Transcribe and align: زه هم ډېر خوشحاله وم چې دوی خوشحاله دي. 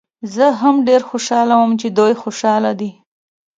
زه 0.33 0.45
هم 0.61 0.75
ډېر 0.87 1.01
خوشحاله 1.09 1.53
وم 1.57 1.71
چې 1.81 1.87
دوی 1.97 2.13
خوشحاله 2.21 2.71
دي. 2.79 2.91